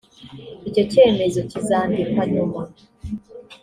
[0.67, 2.61] icyo cyemezo kizandikwa nyuma